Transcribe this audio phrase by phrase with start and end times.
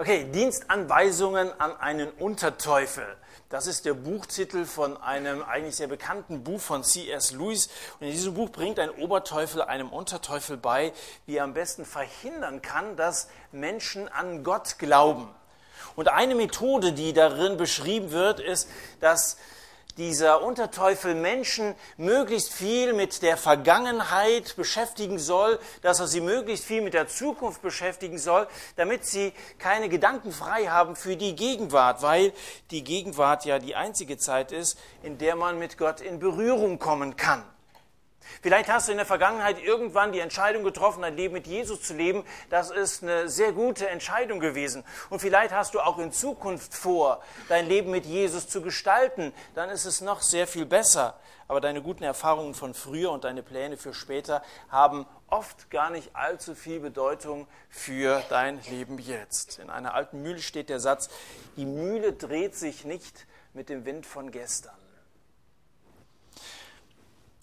[0.00, 3.04] Okay, Dienstanweisungen an einen Unterteufel.
[3.48, 7.32] Das ist der Buchtitel von einem eigentlich sehr bekannten Buch von C.S.
[7.32, 7.68] Lewis.
[7.98, 10.92] Und in diesem Buch bringt ein Oberteufel einem Unterteufel bei,
[11.26, 15.28] wie er am besten verhindern kann, dass Menschen an Gott glauben.
[15.96, 18.68] Und eine Methode, die darin beschrieben wird, ist,
[19.00, 19.36] dass
[19.98, 26.80] dieser Unterteufel Menschen möglichst viel mit der Vergangenheit beschäftigen soll, dass er sie möglichst viel
[26.80, 32.32] mit der Zukunft beschäftigen soll, damit sie keine Gedanken frei haben für die Gegenwart, weil
[32.70, 37.16] die Gegenwart ja die einzige Zeit ist, in der man mit Gott in Berührung kommen
[37.16, 37.42] kann.
[38.42, 41.94] Vielleicht hast du in der Vergangenheit irgendwann die Entscheidung getroffen, dein Leben mit Jesus zu
[41.94, 42.24] leben.
[42.50, 44.84] Das ist eine sehr gute Entscheidung gewesen.
[45.10, 49.32] Und vielleicht hast du auch in Zukunft vor, dein Leben mit Jesus zu gestalten.
[49.54, 51.18] Dann ist es noch sehr viel besser.
[51.48, 56.14] Aber deine guten Erfahrungen von früher und deine Pläne für später haben oft gar nicht
[56.14, 59.58] allzu viel Bedeutung für dein Leben jetzt.
[59.58, 61.08] In einer alten Mühle steht der Satz,
[61.56, 64.76] die Mühle dreht sich nicht mit dem Wind von gestern.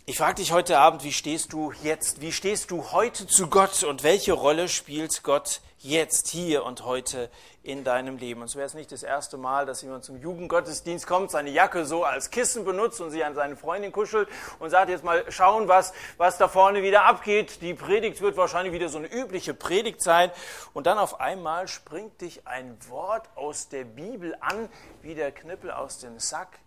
[0.07, 2.21] Ich frage dich heute Abend, wie stehst du jetzt?
[2.21, 7.31] Wie stehst du heute zu Gott und welche Rolle spielt Gott jetzt, hier und heute
[7.63, 8.43] in deinem Leben?
[8.43, 11.85] Und so wäre es nicht das erste Mal, dass jemand zum Jugendgottesdienst kommt, seine Jacke
[11.85, 15.67] so als Kissen benutzt und sie an seine Freundin kuschelt und sagt jetzt mal schauen,
[15.67, 17.63] was, was da vorne wieder abgeht.
[17.63, 20.29] Die Predigt wird wahrscheinlich wieder so eine übliche Predigt sein.
[20.75, 24.69] Und dann auf einmal springt dich ein Wort aus der Bibel an,
[25.01, 26.59] wie der Knüppel aus dem Sack.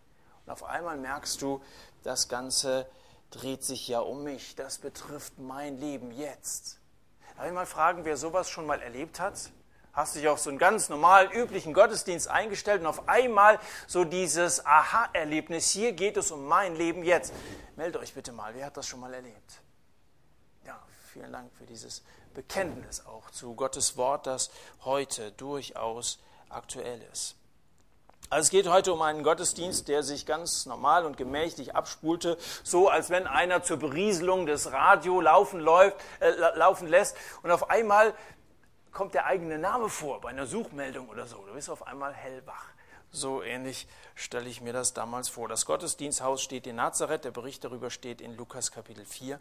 [0.44, 1.62] Und auf einmal merkst du,
[2.03, 2.89] das Ganze
[3.31, 4.55] dreht sich ja um mich.
[4.55, 6.81] Das betrifft mein Leben jetzt.
[7.37, 9.51] Darf ich mal fragen, wer sowas schon mal erlebt hat?
[9.93, 14.05] Hast du dich auf so einen ganz normalen, üblichen Gottesdienst eingestellt und auf einmal so
[14.05, 17.33] dieses Aha-Erlebnis, hier geht es um mein Leben jetzt.
[17.77, 19.61] Meldet euch bitte mal, wer hat das schon mal erlebt?
[20.65, 20.81] Ja,
[21.12, 22.03] vielen Dank für dieses
[22.34, 24.51] Bekenntnis auch zu Gottes Wort, das
[24.84, 27.38] heute durchaus aktuell ist.
[28.31, 32.89] Also es geht heute um einen Gottesdienst, der sich ganz normal und gemächlich abspulte, so
[32.89, 38.15] als wenn einer zur Berieselung des Radio laufen, läuft, äh, laufen lässt und auf einmal
[38.93, 41.37] kommt der eigene Name vor bei einer Suchmeldung oder so.
[41.47, 42.66] Du bist auf einmal hellwach.
[43.11, 45.49] So ähnlich stelle ich mir das damals vor.
[45.49, 49.41] Das Gottesdiensthaus steht in Nazareth, der Bericht darüber steht in Lukas Kapitel 4.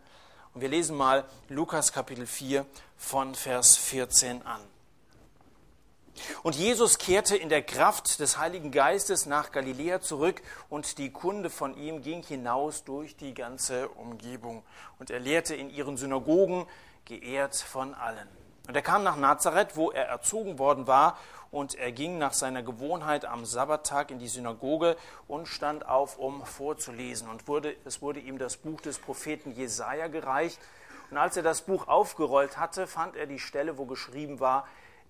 [0.53, 2.65] Und wir lesen mal Lukas Kapitel 4
[2.95, 4.61] von Vers 14 an.
[6.43, 11.49] Und Jesus kehrte in der Kraft des Heiligen Geistes nach Galiläa zurück und die Kunde
[11.49, 14.63] von ihm ging hinaus durch die ganze Umgebung.
[14.99, 16.65] Und er lehrte in ihren Synagogen,
[17.05, 18.27] geehrt von allen.
[18.67, 21.17] Und er kam nach Nazareth, wo er erzogen worden war,
[21.49, 24.97] und er ging nach seiner Gewohnheit am Sabbattag in die Synagoge
[25.29, 27.29] und stand auf, um vorzulesen.
[27.29, 30.59] Und wurde, es wurde ihm das Buch des Propheten Jesaja gereicht.
[31.09, 34.67] Und als er das Buch aufgerollt hatte, fand er die Stelle, wo geschrieben war,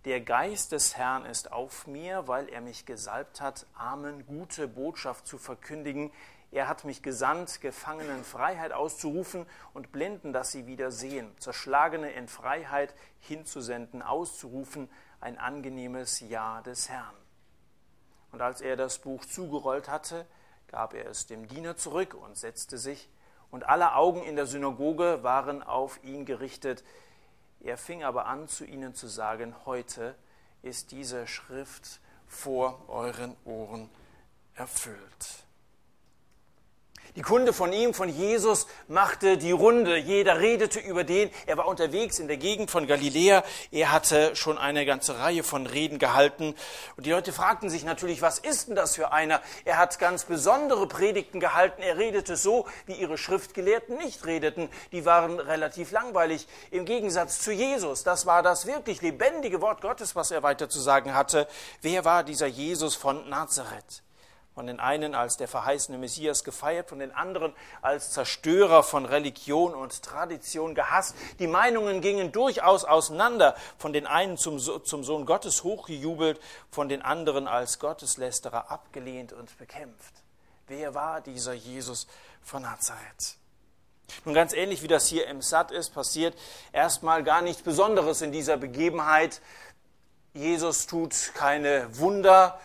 [0.07, 5.27] der Geist des Herrn ist auf mir, weil er mich gesalbt hat, Armen gute Botschaft
[5.27, 6.13] zu verkündigen.
[6.49, 12.29] Er hat mich gesandt, Gefangenen Freiheit auszurufen und Blinden, dass sie wieder sehen, Zerschlagene in
[12.29, 17.15] Freiheit hinzusenden, auszurufen, ein angenehmes Ja des Herrn.
[18.31, 20.25] Und als er das Buch zugerollt hatte,
[20.67, 23.09] gab er es dem Diener zurück und setzte sich,
[23.51, 26.85] und alle Augen in der Synagoge waren auf ihn gerichtet.
[27.59, 30.15] Er fing aber an, zu ihnen zu sagen, heute
[30.61, 33.89] ist diese Schrift vor euren Ohren
[34.55, 35.46] erfüllt.
[37.17, 39.97] Die Kunde von ihm, von Jesus, machte die Runde.
[39.97, 41.31] Jeder redete über den.
[41.47, 43.43] Er war unterwegs in der Gegend von Galiläa.
[43.71, 46.53] Er hatte schon eine ganze Reihe von Reden gehalten.
[46.95, 49.41] Und die Leute fragten sich natürlich, was ist denn das für einer?
[49.65, 51.81] Er hat ganz besondere Predigten gehalten.
[51.81, 54.69] Er redete so, wie ihre Schriftgelehrten nicht redeten.
[54.91, 56.47] Die waren relativ langweilig.
[56.69, 58.03] Im Gegensatz zu Jesus.
[58.03, 61.47] Das war das wirklich lebendige Wort Gottes, was er weiter zu sagen hatte.
[61.81, 64.03] Wer war dieser Jesus von Nazareth?
[64.57, 67.53] Von den einen als der verheißene Messias gefeiert, von den anderen
[67.83, 71.15] als Zerstörer von Religion und Tradition gehasst.
[71.37, 76.41] Die Meinungen gingen durchaus auseinander, von den einen zum, zum Sohn Gottes hochgejubelt,
[76.71, 80.15] von den anderen als Gotteslästerer abgelehnt und bekämpft.
[80.65, 82.07] Wer war dieser Jesus
[82.41, 83.35] von Nazareth?
[84.25, 86.35] Nun ganz ähnlich wie das hier im Sat ist, passiert
[86.73, 89.39] erstmal gar nichts Besonderes in dieser Begebenheit.
[90.33, 92.59] Jesus tut keine Wunder,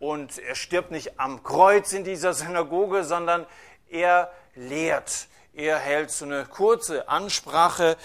[0.00, 3.46] und er stirbt nicht am Kreuz in dieser Synagoge, sondern
[3.88, 5.28] er lehrt.
[5.52, 7.96] Er hält so eine kurze Ansprache,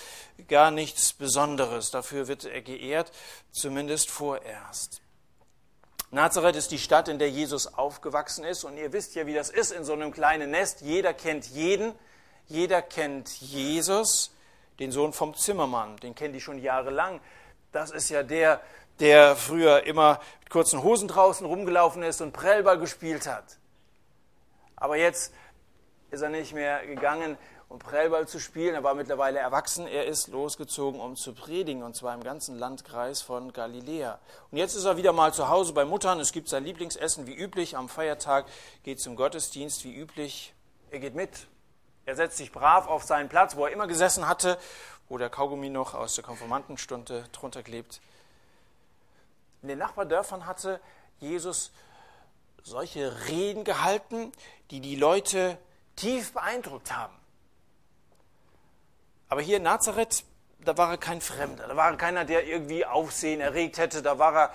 [0.48, 1.92] gar nichts Besonderes.
[1.92, 3.12] Dafür wird er geehrt,
[3.52, 5.02] zumindest vorerst.
[6.12, 8.64] Nazareth ist die Stadt, in der Jesus aufgewachsen ist.
[8.64, 10.82] Und ihr wisst ja, wie das ist in so einem kleinen Nest.
[10.82, 11.94] Jeder kennt jeden.
[12.48, 14.32] Jeder kennt Jesus,
[14.80, 15.98] den Sohn vom Zimmermann.
[15.98, 17.22] Den kennt die schon jahrelang.
[17.72, 18.62] Das ist ja der,
[19.00, 23.58] der früher immer mit kurzen Hosen draußen rumgelaufen ist und Prellball gespielt hat.
[24.76, 25.34] Aber jetzt
[26.12, 27.38] ist er nicht mehr gegangen,
[27.68, 28.76] um Prellball zu spielen.
[28.76, 29.88] Er war mittlerweile erwachsen.
[29.88, 34.20] Er ist losgezogen, um zu predigen, und zwar im ganzen Landkreis von Galiläa.
[34.52, 36.20] Und jetzt ist er wieder mal zu Hause bei Muttern.
[36.20, 37.76] Es gibt sein Lieblingsessen wie üblich.
[37.76, 38.46] Am Feiertag
[38.84, 40.54] geht zum Gottesdienst wie üblich.
[40.92, 41.48] Er geht mit.
[42.06, 44.60] Er setzt sich brav auf seinen Platz, wo er immer gesessen hatte,
[45.10, 48.00] wo der Kaugummi noch aus der Konformantenstunde drunter klebt.
[49.66, 50.80] In den Nachbardörfern hatte
[51.18, 51.72] Jesus
[52.62, 54.32] solche Reden gehalten,
[54.70, 55.58] die die Leute
[55.96, 57.16] tief beeindruckt haben.
[59.28, 60.24] Aber hier in Nazareth,
[60.60, 64.20] da war er kein Fremder, da war er keiner, der irgendwie Aufsehen erregt hätte, da
[64.20, 64.54] war er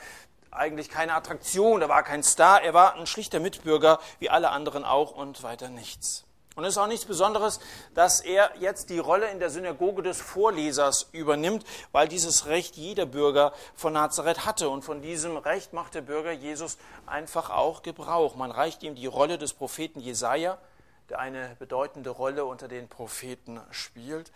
[0.53, 4.85] eigentlich keine Attraktion, da war kein Star, er war ein schlichter Mitbürger, wie alle anderen
[4.85, 6.25] auch und weiter nichts.
[6.61, 7.59] Und es ist auch nichts Besonderes,
[7.95, 13.07] dass er jetzt die Rolle in der Synagoge des Vorlesers übernimmt, weil dieses Recht jeder
[13.07, 14.69] Bürger von Nazareth hatte.
[14.69, 16.77] Und von diesem Recht macht der Bürger Jesus
[17.07, 18.37] einfach auch Gebrauch.
[18.37, 20.59] Man reicht ihm die Rolle des Propheten Jesaja,
[21.09, 24.31] der eine bedeutende Rolle unter den Propheten spielt.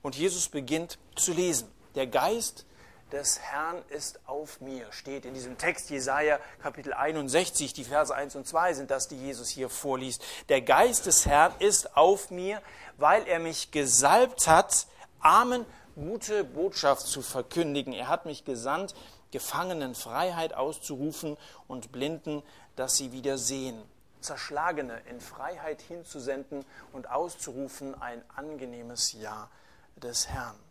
[0.00, 1.68] Und Jesus beginnt zu lesen.
[1.96, 2.66] Der Geist
[3.14, 7.72] des Herrn ist auf mir, steht in diesem Text Jesaja Kapitel 61.
[7.72, 10.20] Die Verse 1 und 2 sind das, die Jesus hier vorliest.
[10.48, 12.60] Der Geist des Herrn ist auf mir,
[12.96, 14.88] weil er mich gesalbt hat,
[15.20, 15.64] Armen
[15.94, 17.92] gute Botschaft zu verkündigen.
[17.92, 18.96] Er hat mich gesandt,
[19.30, 21.36] Gefangenen Freiheit auszurufen
[21.68, 22.42] und Blinden,
[22.74, 23.80] dass sie wieder sehen.
[24.22, 29.50] Zerschlagene in Freiheit hinzusenden und auszurufen ein angenehmes Ja
[29.96, 30.63] des Herrn.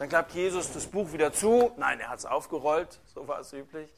[0.00, 1.72] Dann klappt Jesus das Buch wieder zu.
[1.76, 3.92] Nein, er hat es aufgerollt, so war es üblich.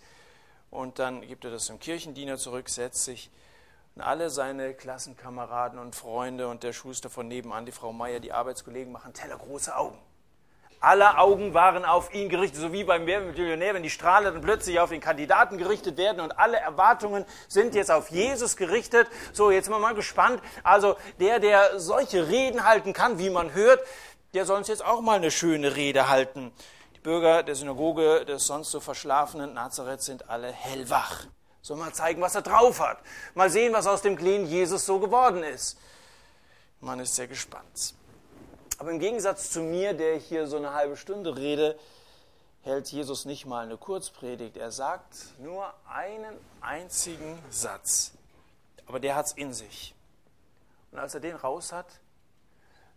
[0.69, 3.31] Und dann gibt er das dem Kirchendiener zurück, setzt sich.
[3.95, 8.33] Und alle seine Klassenkameraden und Freunde und der Schuster von nebenan, die Frau Meier, die
[8.33, 9.97] Arbeitskollegen, machen tellergroße Augen.
[10.81, 14.81] Alle Augen waren auf ihn gerichtet, so wie beim Millionär, wenn die Strahlen dann plötzlich
[14.81, 19.07] auf den Kandidaten gerichtet werden und alle Erwartungen sind jetzt auf Jesus gerichtet.
[19.33, 20.43] So, jetzt sind wir mal gespannt.
[20.65, 23.79] Also der, der solche Reden halten kann, wie man hört,
[24.35, 26.53] der soll uns jetzt auch mal eine schöne Rede halten.
[26.95, 31.27] Die Bürger der Synagoge des sonst so verschlafenen Nazareth sind alle hellwach.
[31.61, 32.99] Soll mal zeigen, was er drauf hat.
[33.35, 35.79] Mal sehen, was aus dem kleinen Jesus so geworden ist.
[36.81, 37.95] Man ist sehr gespannt.
[38.79, 41.79] Aber im Gegensatz zu mir, der hier so eine halbe Stunde rede,
[42.63, 44.57] hält Jesus nicht mal eine Kurzpredigt.
[44.57, 48.13] Er sagt nur einen einzigen Satz.
[48.87, 49.95] Aber der hat es in sich.
[50.91, 51.87] Und als er den raus hat,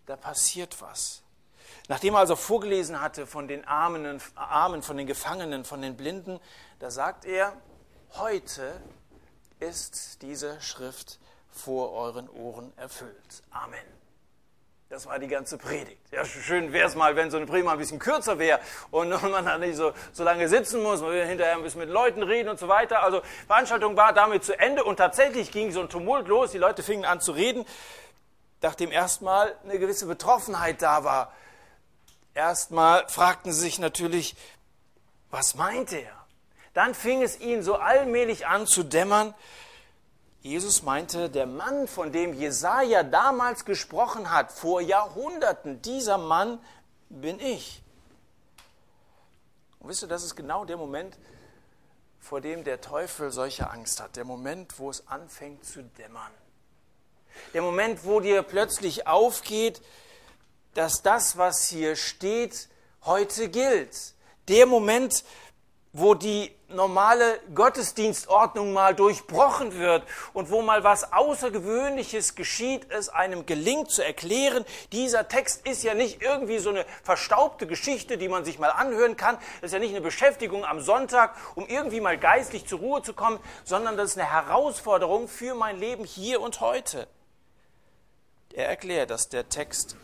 [0.05, 1.21] da passiert was.
[1.87, 6.39] Nachdem er also vorgelesen hatte von den Armen, Armen, von den Gefangenen, von den Blinden,
[6.79, 7.53] da sagt er,
[8.15, 8.81] heute
[9.59, 11.19] ist diese Schrift
[11.51, 13.43] vor euren Ohren erfüllt.
[13.51, 13.79] Amen.
[14.89, 16.01] Das war die ganze Predigt.
[16.11, 18.59] Ja, schön wäre es mal, wenn so eine Predigt mal ein bisschen kürzer wäre
[18.91, 21.89] und man dann nicht so, so lange sitzen muss, man will hinterher ein bisschen mit
[21.89, 23.01] Leuten reden und so weiter.
[23.01, 26.51] Also Veranstaltung war damit zu Ende und tatsächlich ging so ein Tumult los.
[26.51, 27.65] Die Leute fingen an zu reden,
[28.61, 31.33] nachdem erstmal eine gewisse Betroffenheit da war.
[32.35, 34.35] Erstmal fragten sie sich natürlich,
[35.31, 36.11] was meint er?
[36.73, 39.33] Dann fing es ihnen so allmählich an zu dämmern.
[40.41, 46.59] Jesus meinte, der Mann, von dem Jesaja damals gesprochen hat, vor Jahrhunderten, dieser Mann
[47.09, 47.81] bin ich.
[49.79, 51.17] Und wisst ihr, das ist genau der Moment,
[52.19, 54.17] vor dem der Teufel solche Angst hat.
[54.17, 56.31] Der Moment, wo es anfängt zu dämmern.
[57.53, 59.81] Der Moment, wo dir plötzlich aufgeht,
[60.75, 62.69] dass das, was hier steht,
[63.03, 64.13] heute gilt.
[64.47, 65.23] Der Moment,
[65.93, 70.03] wo die normale Gottesdienstordnung mal durchbrochen wird
[70.33, 75.93] und wo mal was Außergewöhnliches geschieht, es einem gelingt zu erklären, dieser Text ist ja
[75.93, 79.79] nicht irgendwie so eine verstaubte Geschichte, die man sich mal anhören kann, das ist ja
[79.79, 84.11] nicht eine Beschäftigung am Sonntag, um irgendwie mal geistlich zur Ruhe zu kommen, sondern das
[84.11, 87.07] ist eine Herausforderung für mein Leben hier und heute.
[88.53, 89.95] Er erklärt, dass der Text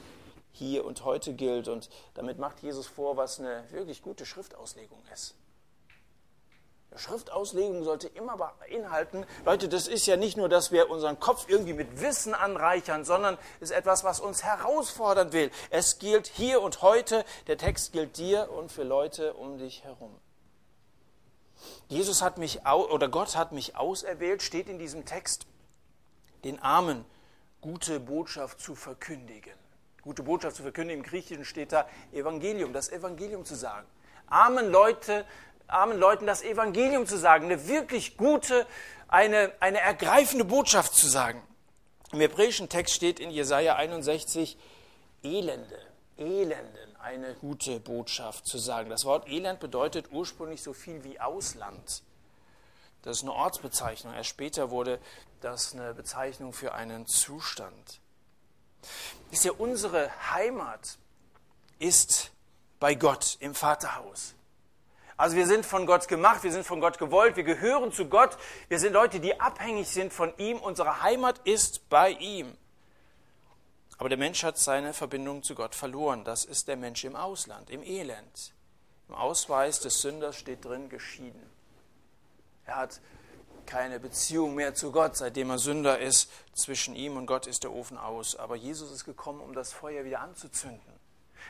[0.51, 1.67] hier und heute gilt.
[1.67, 5.35] Und damit macht Jesus vor, was eine wirklich gute Schriftauslegung ist.
[6.97, 11.73] Schriftauslegung sollte immer beinhalten, Leute, das ist ja nicht nur, dass wir unseren Kopf irgendwie
[11.73, 15.51] mit Wissen anreichern, sondern ist etwas, was uns herausfordern will.
[15.69, 20.13] Es gilt hier und heute, der Text gilt dir und für Leute um dich herum.
[21.87, 25.45] Jesus hat mich, oder Gott hat mich auserwählt, steht in diesem Text,
[26.43, 27.05] den Armen
[27.61, 29.53] gute Botschaft zu verkündigen
[30.01, 31.03] gute Botschaft zu verkündigen.
[31.03, 33.87] Im Griechischen steht da Evangelium, das Evangelium zu sagen.
[34.27, 35.25] Armen Leute,
[35.67, 38.65] armen Leuten das Evangelium zu sagen, eine wirklich gute,
[39.07, 41.41] eine, eine ergreifende Botschaft zu sagen.
[42.11, 44.57] Im hebräischen Text steht in Jesaja 61
[45.23, 45.79] Elende.
[46.17, 48.89] Elenden eine gute Botschaft zu sagen.
[48.89, 52.03] Das Wort Elend bedeutet ursprünglich so viel wie Ausland.
[53.01, 54.13] Das ist eine Ortsbezeichnung.
[54.13, 54.99] Erst später wurde
[55.39, 58.00] das eine Bezeichnung für einen Zustand.
[59.31, 60.97] Ist ja unsere Heimat
[61.79, 62.31] ist
[62.79, 64.35] bei Gott im Vaterhaus.
[65.17, 68.37] Also wir sind von Gott gemacht, wir sind von Gott gewollt, wir gehören zu Gott,
[68.69, 72.57] wir sind Leute, die abhängig sind von ihm, unsere Heimat ist bei ihm.
[73.99, 76.23] Aber der Mensch hat seine Verbindung zu Gott verloren.
[76.23, 78.51] Das ist der Mensch im Ausland, im Elend.
[79.07, 81.47] Im Ausweis des Sünders steht drin geschieden.
[82.65, 82.99] Er hat
[83.67, 86.29] keine Beziehung mehr zu Gott, seitdem er Sünder ist.
[86.53, 88.35] Zwischen ihm und Gott ist der Ofen aus.
[88.35, 91.01] Aber Jesus ist gekommen, um das Feuer wieder anzuzünden.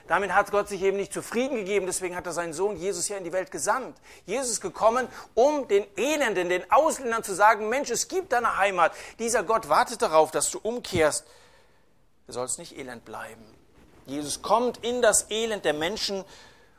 [0.08, 3.18] Damit hat Gott sich eben nicht zufrieden gegeben, deswegen hat er seinen Sohn Jesus ja
[3.18, 3.98] in die Welt gesandt.
[4.26, 8.94] Jesus ist gekommen, um den Elenden, den Ausländern zu sagen, Mensch, es gibt eine Heimat.
[9.20, 11.26] Dieser Gott wartet darauf, dass du umkehrst.
[12.28, 13.44] Du sollst nicht elend bleiben.
[14.06, 16.24] Jesus kommt in das Elend der Menschen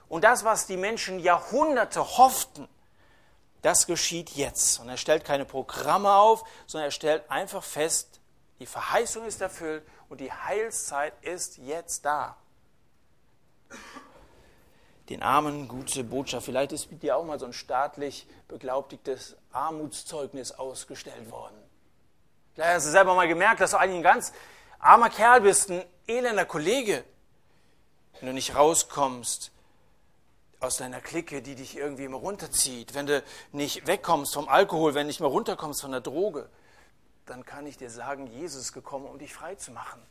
[0.08, 2.68] und das, was die Menschen Jahrhunderte hofften,
[3.62, 4.80] das geschieht jetzt.
[4.80, 8.20] Und er stellt keine Programme auf, sondern er stellt einfach fest,
[8.58, 12.36] die Verheißung ist erfüllt und die Heilszeit ist jetzt da
[15.12, 16.46] den Armen gute Botschaft.
[16.46, 21.56] Vielleicht ist mit dir auch mal so ein staatlich beglaubigtes Armutszeugnis ausgestellt worden.
[22.54, 24.32] Vielleicht hast du selber mal gemerkt, dass du eigentlich ein ganz
[24.78, 27.04] armer Kerl bist, ein elender Kollege,
[28.20, 29.51] wenn du nicht rauskommst
[30.62, 35.02] aus deiner Clique, die dich irgendwie immer runterzieht, wenn du nicht wegkommst vom Alkohol, wenn
[35.02, 36.48] du nicht mehr runterkommst von der Droge,
[37.26, 40.02] dann kann ich dir sagen, Jesus ist gekommen, um dich frei zu machen.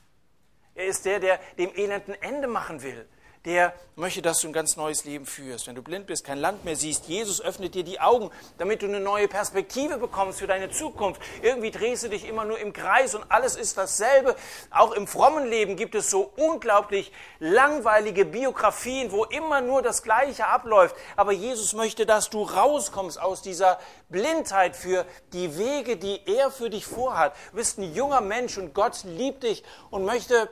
[0.75, 3.07] Er ist der, der dem Elenden Ende machen will
[3.45, 5.67] der möchte, dass du ein ganz neues Leben führst.
[5.67, 8.87] Wenn du blind bist, kein Land mehr siehst, Jesus öffnet dir die Augen, damit du
[8.87, 11.21] eine neue Perspektive bekommst für deine Zukunft.
[11.41, 14.35] Irgendwie drehst du dich immer nur im Kreis und alles ist dasselbe.
[14.69, 20.47] Auch im frommen Leben gibt es so unglaublich langweilige Biografien, wo immer nur das Gleiche
[20.47, 20.95] abläuft.
[21.15, 23.79] Aber Jesus möchte, dass du rauskommst aus dieser
[24.09, 27.35] Blindheit für die Wege, die er für dich vorhat.
[27.51, 30.49] Du bist ein junger Mensch und Gott liebt dich und möchte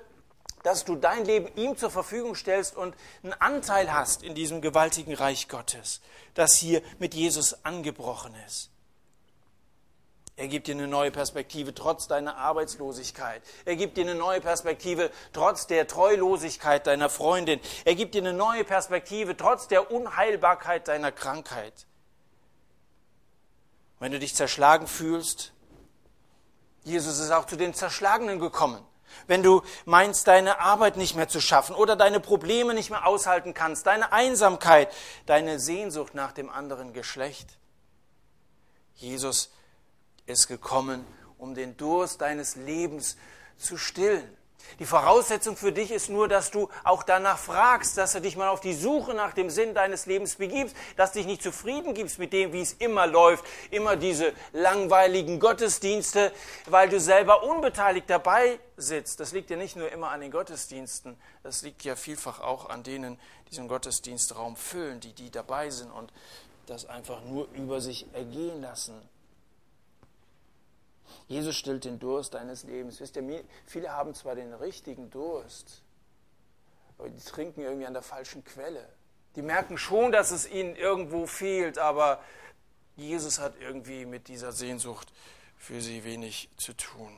[0.64, 5.14] dass du dein Leben ihm zur Verfügung stellst und einen Anteil hast in diesem gewaltigen
[5.14, 6.02] Reich Gottes,
[6.34, 8.70] das hier mit Jesus angebrochen ist.
[10.40, 13.42] Er gibt dir eine neue Perspektive trotz deiner Arbeitslosigkeit.
[13.66, 17.60] Er gibt dir eine neue Perspektive trotz der Treulosigkeit deiner Freundin.
[17.84, 21.86] Er gibt dir eine neue Perspektive trotz der Unheilbarkeit deiner Krankheit.
[24.00, 25.52] Wenn du dich zerschlagen fühlst,
[26.86, 28.82] Jesus ist auch zu den Zerschlagenen gekommen.
[29.28, 33.54] Wenn du meinst, deine Arbeit nicht mehr zu schaffen oder deine Probleme nicht mehr aushalten
[33.54, 34.94] kannst, deine Einsamkeit,
[35.26, 37.58] deine Sehnsucht nach dem anderen Geschlecht.
[38.96, 39.52] Jesus
[40.26, 41.06] ist gekommen,
[41.38, 43.18] um den Durst deines Lebens
[43.58, 44.39] zu stillen.
[44.80, 48.50] Die Voraussetzung für dich ist nur, dass du auch danach fragst, dass du dich mal
[48.50, 52.20] auf die Suche nach dem Sinn deines Lebens begibst, dass du dich nicht zufrieden gibst
[52.20, 56.32] mit dem, wie es immer läuft, immer diese langweiligen Gottesdienste,
[56.68, 59.20] weil du selber unbeteiligt dabei sitzt.
[59.20, 62.84] Das liegt ja nicht nur immer an den Gottesdiensten, das liegt ja vielfach auch an
[62.84, 66.14] denen, die diesen Gottesdienstraum füllen, die die dabei sind und
[66.68, 69.02] das einfach nur über sich ergehen lassen.
[71.28, 73.00] Jesus stillt den Durst deines Lebens.
[73.00, 75.84] Wisst ihr, viele haben zwar den richtigen Durst,
[76.98, 78.88] aber die trinken irgendwie an der falschen Quelle.
[79.36, 82.22] Die merken schon, dass es ihnen irgendwo fehlt, aber
[82.96, 85.12] Jesus hat irgendwie mit dieser Sehnsucht
[85.58, 87.16] für sie wenig zu tun.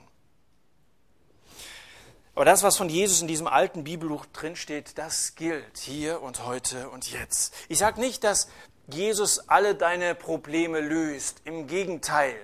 [2.34, 6.90] Aber das, was von Jesus in diesem alten Bibelbuch drinsteht, das gilt hier und heute
[6.90, 7.54] und jetzt.
[7.68, 8.48] Ich sage nicht, dass
[8.88, 11.42] Jesus alle deine Probleme löst.
[11.46, 12.36] Im Gegenteil.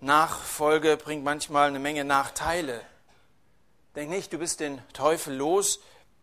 [0.00, 2.82] Nachfolge bringt manchmal eine Menge Nachteile.
[3.96, 5.80] Denk nicht, du bist den Teufel los,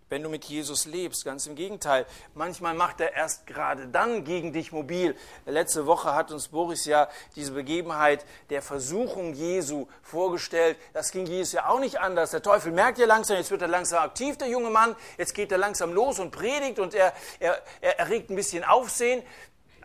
[0.07, 1.25] wenn du mit Jesus lebst.
[1.25, 2.05] Ganz im Gegenteil.
[2.35, 5.13] Manchmal macht er erst gerade dann gegen dich mobil.
[5.45, 10.77] Letzte Woche hat uns Boris ja diese Begebenheit der Versuchung Jesu vorgestellt.
[10.93, 12.31] Das ging Jesus ja auch nicht anders.
[12.31, 14.95] Der Teufel merkt ja langsam, jetzt wird er langsam aktiv, der junge Mann.
[15.17, 19.21] Jetzt geht er langsam los und predigt und er, er, er erregt ein bisschen Aufsehen.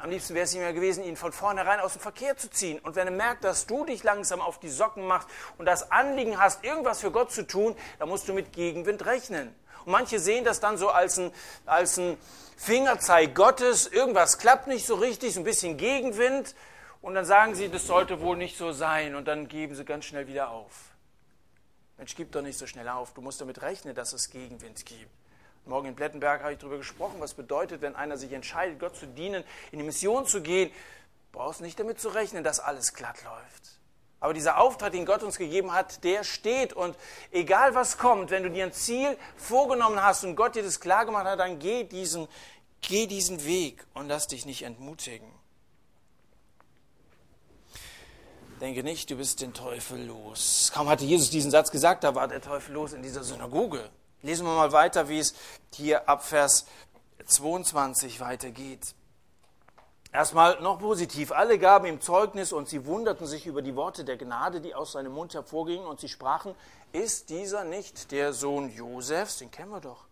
[0.00, 2.78] Am liebsten wäre es ihm ja gewesen, ihn von vornherein aus dem Verkehr zu ziehen.
[2.78, 5.28] Und wenn er merkt, dass du dich langsam auf die Socken machst
[5.58, 9.54] und das Anliegen hast, irgendwas für Gott zu tun, dann musst du mit Gegenwind rechnen.
[9.84, 11.32] Und manche sehen das dann so als ein,
[11.66, 12.16] als ein
[12.56, 13.86] Fingerzeig Gottes.
[13.86, 16.54] Irgendwas klappt nicht so richtig, so ein bisschen Gegenwind.
[17.02, 19.14] Und dann sagen sie, das sollte wohl nicht so sein.
[19.14, 20.72] Und dann geben sie ganz schnell wieder auf.
[21.98, 23.12] Mensch, gib doch nicht so schnell auf.
[23.12, 25.19] Du musst damit rechnen, dass es Gegenwind gibt.
[25.66, 29.06] Morgen in Plettenberg habe ich darüber gesprochen, was bedeutet, wenn einer sich entscheidet, Gott zu
[29.06, 30.70] dienen, in die Mission zu gehen.
[31.32, 33.80] Brauchst nicht damit zu rechnen, dass alles glatt läuft.
[34.20, 36.74] Aber dieser Auftrag, den Gott uns gegeben hat, der steht.
[36.74, 36.96] Und
[37.30, 41.06] egal was kommt, wenn du dir ein Ziel vorgenommen hast und Gott dir das klar
[41.06, 42.28] gemacht hat, dann geh diesen,
[42.82, 45.30] geh diesen Weg und lass dich nicht entmutigen.
[48.60, 50.70] Denke nicht, du bist den Teufel los.
[50.74, 53.88] Kaum hatte Jesus diesen Satz gesagt, da war der Teufel los in dieser Synagoge.
[54.22, 55.34] Lesen wir mal weiter, wie es
[55.74, 56.66] hier ab Vers
[57.26, 58.94] 22 weitergeht.
[60.12, 61.30] Erstmal noch positiv.
[61.30, 64.92] Alle gaben ihm Zeugnis und sie wunderten sich über die Worte der Gnade, die aus
[64.92, 65.86] seinem Mund hervorgingen.
[65.86, 66.54] Und sie sprachen,
[66.92, 69.38] ist dieser nicht der Sohn Josefs?
[69.38, 70.04] Den kennen wir doch.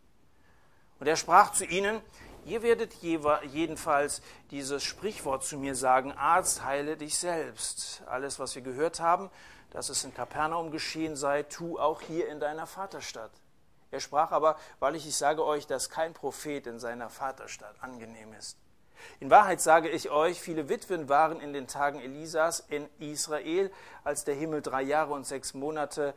[1.00, 2.00] Und er sprach zu ihnen,
[2.44, 4.22] ihr werdet jedenfalls
[4.52, 8.02] dieses Sprichwort zu mir sagen, Arzt, heile dich selbst.
[8.06, 9.30] Alles, was wir gehört haben,
[9.70, 13.32] dass es in Kapernaum geschehen sei, tu auch hier in deiner Vaterstadt.
[13.90, 18.32] Er sprach aber, weil ich, ich sage euch, dass kein Prophet in seiner Vaterstadt angenehm
[18.34, 18.58] ist.
[19.20, 23.70] In Wahrheit sage ich euch, viele Witwen waren in den Tagen Elisas in Israel,
[24.04, 26.14] als der Himmel drei Jahre und sechs Monate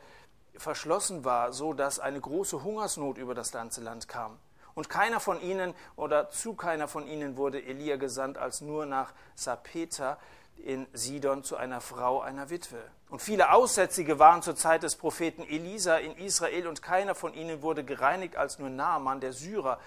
[0.57, 4.37] verschlossen war, so dass eine große Hungersnot über das ganze Land kam.
[4.73, 9.13] Und keiner von ihnen oder zu keiner von ihnen wurde Elia gesandt, als nur nach
[9.35, 10.17] Sapeta
[10.57, 12.81] in Sidon zu einer Frau einer Witwe.
[13.09, 17.61] Und viele Aussätzige waren zur Zeit des Propheten Elisa in Israel und keiner von ihnen
[17.61, 19.79] wurde gereinigt als nur Naaman, der Syrer.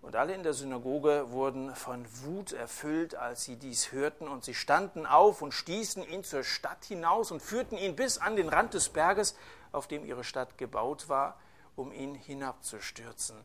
[0.00, 4.54] Und alle in der Synagoge wurden von Wut erfüllt, als sie dies hörten, und sie
[4.54, 8.74] standen auf und stießen ihn zur Stadt hinaus und führten ihn bis an den Rand
[8.74, 9.34] des Berges,
[9.72, 11.38] auf dem ihre Stadt gebaut war,
[11.74, 13.36] um ihn hinabzustürzen.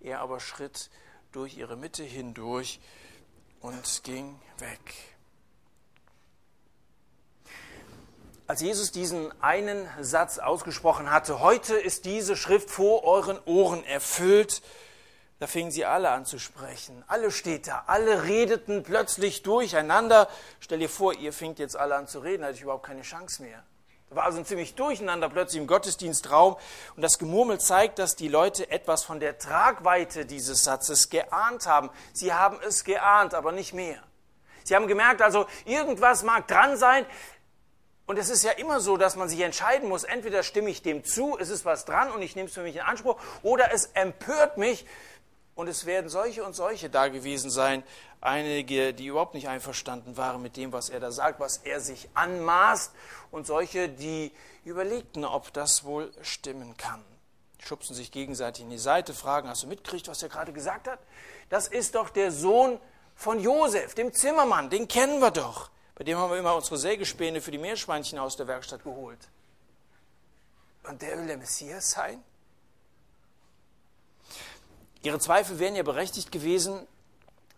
[0.00, 0.90] Er aber schritt
[1.32, 2.80] durch ihre Mitte hindurch
[3.60, 5.17] und ging weg.
[8.48, 14.62] Als Jesus diesen einen Satz ausgesprochen hatte, heute ist diese Schrift vor euren Ohren erfüllt,
[15.38, 17.04] da fingen sie alle an zu sprechen.
[17.08, 20.28] Alle Städter, alle redeten plötzlich durcheinander.
[20.60, 23.02] Stell dir vor, ihr fingt jetzt alle an zu reden, da hatte ich überhaupt keine
[23.02, 23.62] Chance mehr.
[24.08, 26.56] Da war also ein ziemlich Durcheinander plötzlich im Gottesdienstraum.
[26.96, 31.90] Und das Gemurmel zeigt, dass die Leute etwas von der Tragweite dieses Satzes geahnt haben.
[32.14, 34.02] Sie haben es geahnt, aber nicht mehr.
[34.64, 37.06] Sie haben gemerkt, also irgendwas mag dran sein.
[38.08, 41.04] Und es ist ja immer so, dass man sich entscheiden muss, entweder stimme ich dem
[41.04, 43.90] zu, es ist was dran und ich nehme es für mich in Anspruch, oder es
[43.92, 44.86] empört mich
[45.54, 47.82] und es werden solche und solche da gewesen sein,
[48.22, 52.08] einige, die überhaupt nicht einverstanden waren mit dem, was er da sagt, was er sich
[52.14, 52.92] anmaßt,
[53.30, 54.32] und solche, die
[54.64, 57.04] überlegten, ob das wohl stimmen kann.
[57.62, 61.00] Schubsen sich gegenseitig in die Seite, fragen, hast du mitgekriegt, was er gerade gesagt hat?
[61.50, 62.80] Das ist doch der Sohn
[63.14, 65.68] von Josef, dem Zimmermann, den kennen wir doch.
[65.98, 69.18] Bei dem haben wir immer unsere Sägespäne für die Meerschweinchen aus der Werkstatt geholt.
[70.84, 72.22] Und der will der Messias sein?
[75.02, 76.86] Ihre Zweifel wären ja berechtigt gewesen,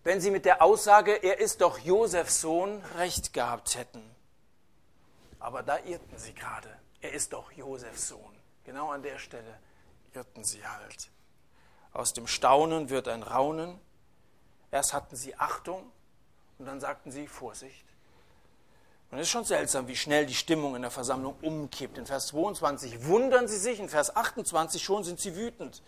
[0.05, 4.03] wenn sie mit der Aussage, er ist doch Josefs Sohn, recht gehabt hätten.
[5.39, 6.75] Aber da irrten sie gerade.
[7.03, 8.35] Er ist doch Josefs Sohn.
[8.65, 9.59] Genau an der Stelle
[10.15, 11.11] irrten sie halt.
[11.93, 13.79] Aus dem Staunen wird ein Raunen.
[14.71, 15.93] Erst hatten sie Achtung
[16.59, 17.90] und dann sagten sie Vorsicht.
[19.11, 21.99] Und es ist schon seltsam, wie schnell die Stimmung in der Versammlung umkippt.
[21.99, 25.83] In Vers 22 wundern sie sich, in Vers 28 schon sind sie wütend.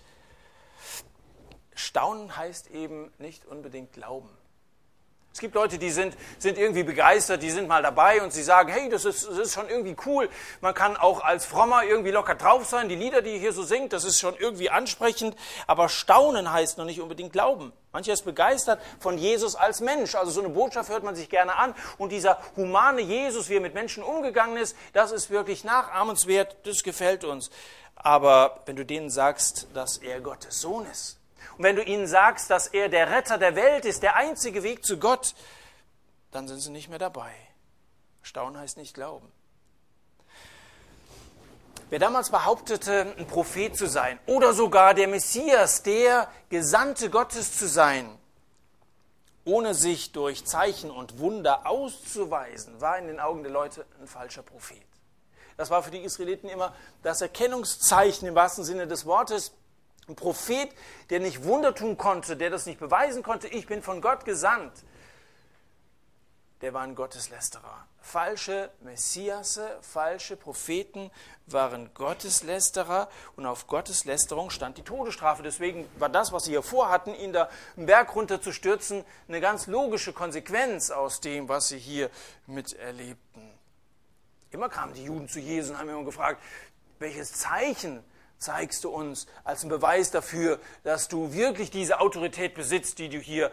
[1.74, 4.28] Staunen heißt eben nicht unbedingt glauben.
[5.32, 8.70] Es gibt Leute, die sind, sind irgendwie begeistert, die sind mal dabei und sie sagen,
[8.70, 10.28] hey, das ist, das ist schon irgendwie cool.
[10.60, 12.90] Man kann auch als Frommer irgendwie locker drauf sein.
[12.90, 15.34] Die Lieder, die ihr hier so singt, das ist schon irgendwie ansprechend.
[15.66, 17.72] Aber Staunen heißt noch nicht unbedingt Glauben.
[17.92, 20.14] Mancher ist begeistert von Jesus als Mensch.
[20.14, 21.74] Also so eine Botschaft hört man sich gerne an.
[21.96, 26.56] Und dieser humane Jesus, wie er mit Menschen umgegangen ist, das ist wirklich nachahmenswert.
[26.64, 27.50] Das gefällt uns.
[27.94, 31.21] Aber wenn du denen sagst, dass er Gottes Sohn ist,
[31.56, 34.84] und wenn du ihnen sagst, dass er der Retter der Welt ist, der einzige Weg
[34.84, 35.34] zu Gott,
[36.30, 37.32] dann sind sie nicht mehr dabei.
[38.22, 39.30] Staunen heißt nicht glauben.
[41.90, 47.68] Wer damals behauptete, ein Prophet zu sein oder sogar der Messias, der Gesandte Gottes zu
[47.68, 48.18] sein,
[49.44, 54.42] ohne sich durch Zeichen und Wunder auszuweisen, war in den Augen der Leute ein falscher
[54.42, 54.86] Prophet.
[55.58, 59.52] Das war für die Israeliten immer das Erkennungszeichen im wahrsten Sinne des Wortes.
[60.08, 60.70] Ein Prophet,
[61.10, 64.72] der nicht Wunder tun konnte, der das nicht beweisen konnte, ich bin von Gott gesandt,
[66.62, 67.86] der war ein Gotteslästerer.
[68.00, 71.10] Falsche Messiasse, falsche Propheten
[71.46, 75.42] waren Gotteslästerer und auf Gotteslästerung stand die Todesstrafe.
[75.42, 80.12] Deswegen war das, was sie hier vorhatten, ihn da einen Berg runterzustürzen, eine ganz logische
[80.12, 82.10] Konsequenz aus dem, was sie hier
[82.46, 83.50] miterlebten.
[84.52, 86.40] Immer kamen die Juden zu Jesus und haben immer gefragt,
[87.00, 88.04] welches Zeichen
[88.42, 93.18] zeigst du uns als einen Beweis dafür, dass du wirklich diese Autorität besitzt, die du
[93.18, 93.50] hier,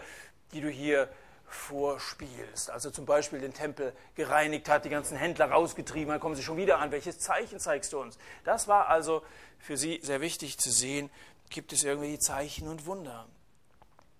[0.51, 1.09] die du hier
[1.45, 2.69] vorspielst.
[2.69, 6.57] Also zum Beispiel den Tempel gereinigt hat, die ganzen Händler rausgetrieben, dann kommen sie schon
[6.57, 6.91] wieder an.
[6.91, 8.17] Welches Zeichen zeigst du uns?
[8.43, 9.23] Das war also
[9.57, 11.09] für sie sehr wichtig zu sehen,
[11.49, 13.27] gibt es irgendwie Zeichen und Wunder.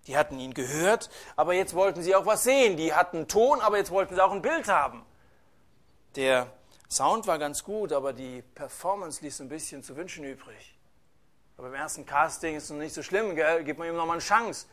[0.06, 2.76] Die hatten ihn gehört, aber jetzt wollten sie auch was sehen.
[2.76, 5.04] Die hatten Ton, aber jetzt wollten sie auch ein Bild haben.
[6.16, 6.48] Der
[6.92, 10.76] Sound war ganz gut, aber die Performance ließ ein bisschen zu wünschen übrig.
[11.56, 13.62] Aber beim ersten Casting ist es noch nicht so schlimm, gell?
[13.62, 14.66] Gib mir ihm nochmal eine Chance.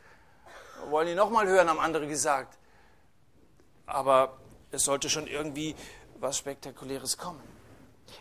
[0.89, 2.58] Wollen die nochmal hören, haben andere gesagt.
[3.86, 4.38] Aber
[4.71, 5.75] es sollte schon irgendwie
[6.19, 7.41] was Spektakuläres kommen.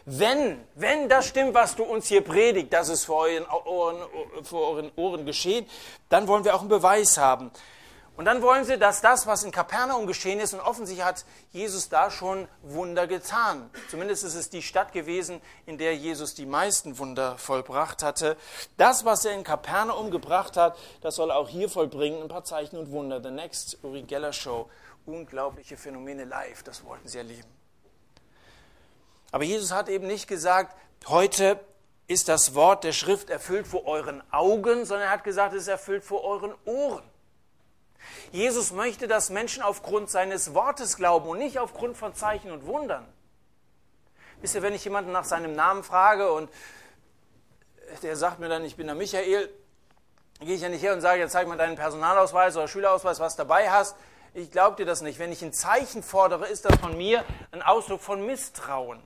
[0.05, 4.73] Wenn, wenn das stimmt, was du uns hier predigt, dass es vor euren Ohren, vor
[4.73, 5.67] euren Ohren geschehen,
[6.09, 7.51] dann wollen wir auch einen Beweis haben.
[8.17, 11.91] Und dann wollen sie, dass das, was in Kapernaum geschehen ist, und offensichtlich hat Jesus
[11.91, 13.69] da schon Wunder getan.
[13.91, 18.37] Zumindest ist es die Stadt gewesen, in der Jesus die meisten Wunder vollbracht hatte.
[18.79, 22.23] Das, was er in Kapernaum gebracht hat, das soll auch hier vollbringen.
[22.23, 23.23] Ein paar Zeichen und Wunder.
[23.23, 24.71] The Next Uri Geller Show.
[25.05, 26.63] Unglaubliche Phänomene live.
[26.63, 27.49] Das wollten sie erleben.
[29.31, 30.75] Aber Jesus hat eben nicht gesagt,
[31.07, 31.61] heute
[32.07, 35.69] ist das Wort der Schrift erfüllt vor euren Augen, sondern er hat gesagt, es ist
[35.69, 37.03] erfüllt vor euren Ohren.
[38.33, 43.07] Jesus möchte, dass Menschen aufgrund seines Wortes glauben und nicht aufgrund von Zeichen und Wundern.
[44.41, 46.51] Wisst ihr, wenn ich jemanden nach seinem Namen frage und
[48.03, 49.49] der sagt mir dann, ich bin der Michael,
[50.41, 53.37] gehe ich ja nicht her und sage, jetzt zeig mal deinen Personalausweis oder Schülerausweis, was
[53.37, 53.97] dabei hast.
[54.35, 55.19] Ich glaube dir das nicht.
[55.19, 59.03] Wenn ich ein Zeichen fordere, ist das von mir ein Ausdruck von Misstrauen.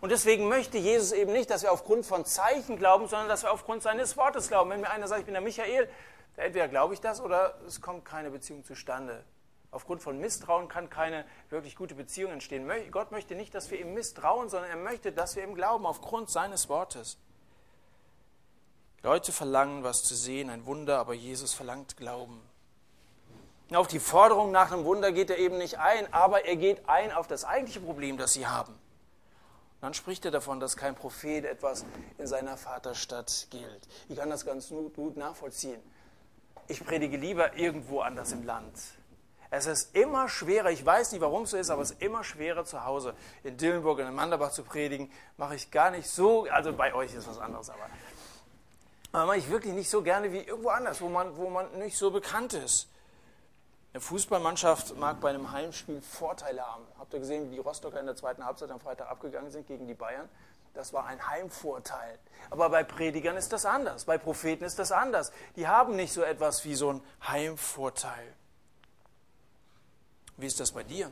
[0.00, 3.52] Und deswegen möchte Jesus eben nicht, dass wir aufgrund von Zeichen glauben, sondern dass wir
[3.52, 4.70] aufgrund seines Wortes glauben.
[4.70, 5.90] Wenn mir einer sagt, ich bin der Michael,
[6.36, 9.24] Entweder glaube ich das oder es kommt keine Beziehung zustande.
[9.72, 12.68] Aufgrund von Misstrauen kann keine wirklich gute Beziehung entstehen.
[12.90, 16.28] Gott möchte nicht, dass wir ihm misstrauen, sondern er möchte, dass wir ihm glauben, aufgrund
[16.28, 17.18] seines Wortes.
[19.02, 22.42] Leute verlangen, was zu sehen, ein Wunder, aber Jesus verlangt Glauben.
[23.72, 27.12] Auf die Forderung nach einem Wunder geht er eben nicht ein, aber er geht ein
[27.12, 28.72] auf das eigentliche Problem, das sie haben.
[28.72, 31.84] Und dann spricht er davon, dass kein Prophet etwas
[32.18, 33.88] in seiner Vaterstadt gilt.
[34.08, 35.80] Ich kann das ganz gut nachvollziehen
[36.70, 38.72] ich predige lieber irgendwo anders im Land.
[39.52, 42.22] Es ist immer schwerer, ich weiß nicht, warum es so ist, aber es ist immer
[42.22, 45.10] schwerer zu Hause in Dillenburg und in Manderbach zu predigen.
[45.36, 47.90] Mache ich gar nicht so, also bei euch ist was anderes, aber,
[49.10, 51.96] aber mache ich wirklich nicht so gerne wie irgendwo anders, wo man, wo man nicht
[51.96, 52.88] so bekannt ist.
[53.92, 56.84] Eine Fußballmannschaft mag bei einem Heimspiel Vorteile haben.
[56.96, 59.88] Habt ihr gesehen, wie die Rostocker in der zweiten Halbzeit am Freitag abgegangen sind gegen
[59.88, 60.28] die Bayern?
[60.74, 62.18] Das war ein Heimvorteil.
[62.50, 65.32] Aber bei Predigern ist das anders, bei Propheten ist das anders.
[65.56, 68.34] Die haben nicht so etwas wie so ein Heimvorteil.
[70.36, 71.10] Wie ist das bei dir?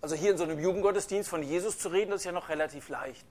[0.00, 2.88] Also hier in so einem Jugendgottesdienst von Jesus zu reden, das ist ja noch relativ
[2.88, 3.26] leicht.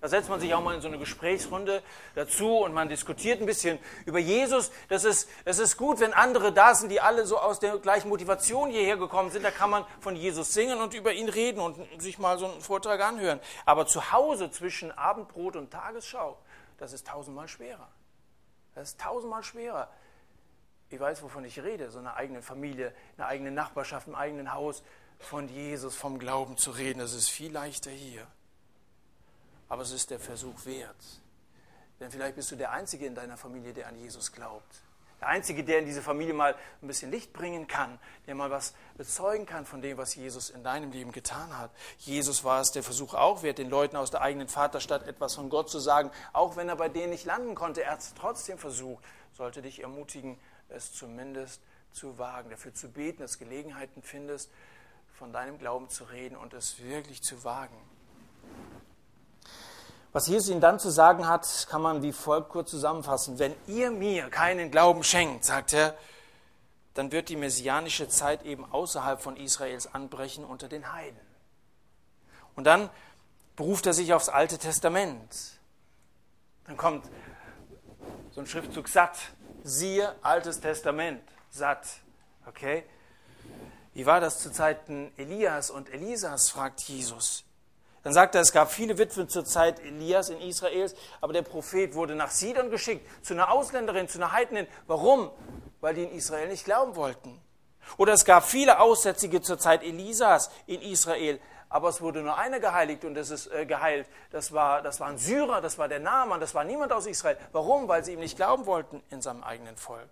[0.00, 1.82] Da setzt man sich auch mal in so eine Gesprächsrunde
[2.14, 4.70] dazu und man diskutiert ein bisschen über Jesus.
[4.88, 8.10] Das ist, es ist gut, wenn andere da sind, die alle so aus der gleichen
[8.10, 9.42] Motivation hierher gekommen sind.
[9.42, 12.60] Da kann man von Jesus singen und über ihn reden und sich mal so einen
[12.60, 13.40] Vortrag anhören.
[13.64, 16.38] Aber zu Hause zwischen Abendbrot und Tagesschau,
[16.76, 17.88] das ist tausendmal schwerer.
[18.74, 19.88] Das ist tausendmal schwerer.
[20.90, 24.82] Ich weiß, wovon ich rede, so eine eigene Familie, eine eigene Nachbarschaft, im eigenen Haus
[25.18, 26.98] von Jesus, vom Glauben zu reden.
[26.98, 28.26] Das ist viel leichter hier
[29.68, 30.96] aber es ist der Versuch wert.
[32.00, 34.82] Denn vielleicht bist du der Einzige in deiner Familie, der an Jesus glaubt.
[35.20, 38.74] Der Einzige, der in diese Familie mal ein bisschen Licht bringen kann, der mal was
[38.98, 41.70] bezeugen kann von dem, was Jesus in deinem Leben getan hat.
[41.98, 45.48] Jesus war es der Versuch auch wert, den Leuten aus der eigenen Vaterstadt etwas von
[45.48, 47.82] Gott zu sagen, auch wenn er bei denen nicht landen konnte.
[47.82, 49.02] Er hat es trotzdem versucht.
[49.32, 54.50] Sollte dich ermutigen, es zumindest zu wagen, dafür zu beten, dass Gelegenheiten findest,
[55.14, 57.76] von deinem Glauben zu reden und es wirklich zu wagen.
[60.16, 63.38] Was Jesus ihnen dann zu sagen hat, kann man wie folgt kurz zusammenfassen.
[63.38, 65.94] Wenn ihr mir keinen Glauben schenkt, sagt er,
[66.94, 71.20] dann wird die messianische Zeit eben außerhalb von Israels anbrechen unter den Heiden.
[72.54, 72.88] Und dann
[73.56, 75.36] beruft er sich aufs Alte Testament.
[76.64, 77.04] Dann kommt
[78.30, 79.18] so ein Schriftzug satt.
[79.64, 81.86] Siehe Altes Testament, satt.
[82.46, 82.84] Okay?
[83.92, 87.44] Wie war das zu Zeiten Elias und Elisas, fragt Jesus.
[88.06, 91.96] Dann sagt er, es gab viele Witwen zur Zeit Elias in Israels, aber der Prophet
[91.96, 94.68] wurde nach Sidon geschickt, zu einer Ausländerin, zu einer Heidnin.
[94.86, 95.32] Warum?
[95.80, 97.40] Weil die in Israel nicht glauben wollten.
[97.96, 102.60] Oder es gab viele Aussätzige zur Zeit Elisas in Israel, aber es wurde nur einer
[102.60, 104.06] geheiligt und das ist äh, geheilt.
[104.30, 107.36] Das war, das war ein Syrer, das war der Naaman, das war niemand aus Israel.
[107.50, 107.88] Warum?
[107.88, 110.08] Weil sie ihm nicht glauben wollten in seinem eigenen Volk.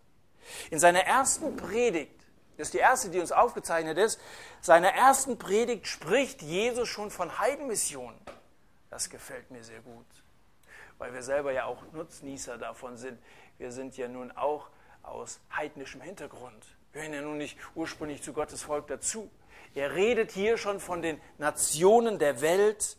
[0.72, 2.23] In seiner ersten Predigt
[2.56, 4.20] das ist die erste, die uns aufgezeichnet ist.
[4.60, 8.14] Seiner ersten Predigt spricht Jesus schon von Heidenmission.
[8.90, 10.06] Das gefällt mir sehr gut,
[10.98, 13.18] weil wir selber ja auch Nutznießer davon sind.
[13.58, 14.68] Wir sind ja nun auch
[15.02, 16.64] aus heidnischem Hintergrund.
[16.92, 19.30] gehören ja nun nicht ursprünglich zu Gottes Volk dazu.
[19.74, 22.96] Er redet hier schon von den Nationen der Welt.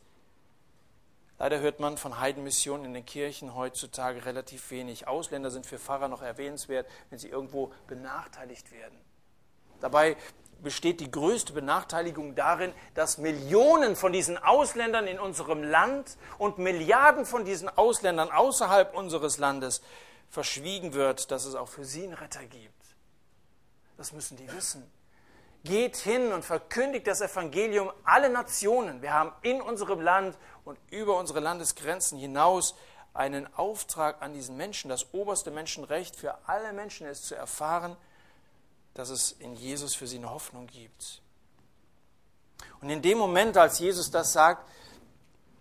[1.39, 5.07] Leider hört man von Heidenmissionen in den Kirchen heutzutage relativ wenig.
[5.07, 8.97] Ausländer sind für Pfarrer noch erwähnenswert, wenn sie irgendwo benachteiligt werden.
[9.81, 10.17] Dabei
[10.61, 17.25] besteht die größte Benachteiligung darin, dass Millionen von diesen Ausländern in unserem Land und Milliarden
[17.25, 19.81] von diesen Ausländern außerhalb unseres Landes
[20.29, 22.73] verschwiegen wird, dass es auch für sie einen Retter gibt.
[23.97, 24.89] Das müssen die wissen.
[25.63, 29.01] Geht hin und verkündigt das Evangelium alle Nationen.
[29.01, 32.75] Wir haben in unserem Land und über unsere Landesgrenzen hinaus
[33.13, 34.89] einen Auftrag an diesen Menschen.
[34.89, 37.95] Das oberste Menschenrecht für alle Menschen ist zu erfahren,
[38.95, 41.21] dass es in Jesus für sie eine Hoffnung gibt.
[42.81, 44.67] Und in dem Moment, als Jesus das sagt,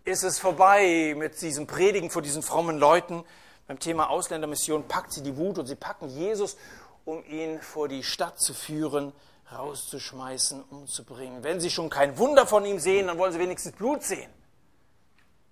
[0.04, 3.24] ist es vorbei mit diesem Predigen vor diesen frommen Leuten.
[3.66, 6.56] Beim Thema Ausländermission packt sie die Wut und sie packen Jesus,
[7.04, 9.12] um ihn vor die Stadt zu führen,
[9.50, 11.42] rauszuschmeißen, umzubringen.
[11.42, 14.30] Wenn sie schon kein Wunder von ihm sehen, dann wollen sie wenigstens Blut sehen.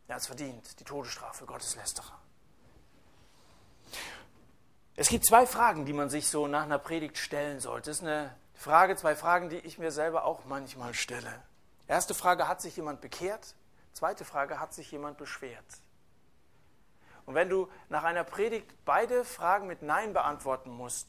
[0.07, 2.22] Er hat es verdient, die Todesstrafe, Gotteslästerer.
[4.95, 7.91] Es gibt zwei Fragen, die man sich so nach einer Predigt stellen sollte.
[7.91, 11.43] Das ist eine Frage, zwei Fragen, die ich mir selber auch manchmal stelle.
[11.89, 13.55] Erste Frage, hat sich jemand bekehrt?
[13.93, 15.65] Zweite Frage, hat sich jemand beschwert?
[17.25, 21.09] Und wenn du nach einer Predigt beide Fragen mit Nein beantworten musst,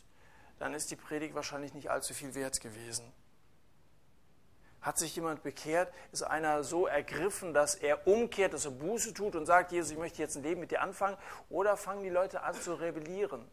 [0.60, 3.12] dann ist die Predigt wahrscheinlich nicht allzu viel wert gewesen.
[4.82, 5.93] Hat sich jemand bekehrt?
[6.12, 9.98] Ist einer so ergriffen, dass er umkehrt, dass er Buße tut und sagt, Jesus, ich
[9.98, 11.17] möchte jetzt ein Leben mit dir anfangen?
[11.50, 13.50] Oder fangen die Leute an zu rebellieren?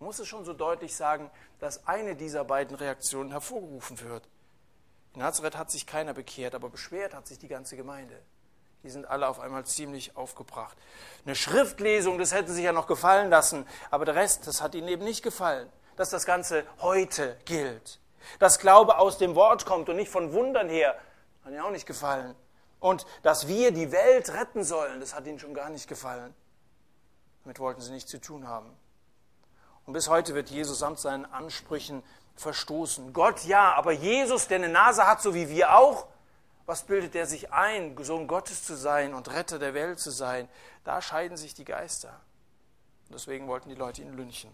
[0.00, 4.28] Muss es schon so deutlich sagen, dass eine dieser beiden Reaktionen hervorgerufen wird.
[5.14, 8.20] In Nazareth hat sich keiner bekehrt, aber beschwert hat sich die ganze Gemeinde.
[8.84, 10.76] Die sind alle auf einmal ziemlich aufgebracht.
[11.24, 14.88] Eine Schriftlesung, das hätte sich ja noch gefallen lassen, aber der Rest, das hat ihnen
[14.88, 17.98] eben nicht gefallen, dass das Ganze heute gilt.
[18.38, 20.96] Dass Glaube aus dem Wort kommt und nicht von Wundern her,
[21.44, 22.36] hat ihnen auch nicht gefallen.
[22.78, 26.32] Und dass wir die Welt retten sollen, das hat ihnen schon gar nicht gefallen.
[27.42, 28.70] Damit wollten sie nichts zu tun haben.
[29.88, 32.02] Und bis heute wird Jesus samt seinen Ansprüchen
[32.36, 33.14] verstoßen.
[33.14, 36.08] Gott ja, aber Jesus, der eine Nase hat, so wie wir auch,
[36.66, 40.46] was bildet er sich ein, Sohn Gottes zu sein und Retter der Welt zu sein?
[40.84, 42.10] Da scheiden sich die Geister.
[43.08, 44.50] Und deswegen wollten die Leute ihn lynchen.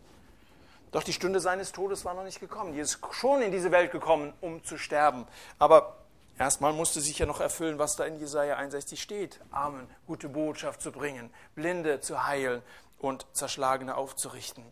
[0.93, 2.73] Doch die Stunde seines Todes war noch nicht gekommen.
[2.73, 5.27] Jesus ist schon in diese Welt gekommen, um zu sterben.
[5.59, 5.97] Aber
[6.39, 10.81] erstmal musste sich ja noch erfüllen, was da in Jesaja 61 steht: Armen gute Botschaft
[10.81, 12.63] zu bringen, Blinde zu heilen
[13.01, 14.65] und Zerschlagene aufzurichten.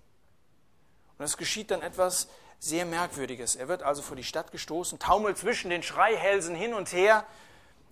[1.22, 2.26] Und es geschieht dann etwas
[2.58, 3.54] sehr Merkwürdiges.
[3.54, 7.24] Er wird also vor die Stadt gestoßen, taumelt zwischen den Schreihälsen hin und her.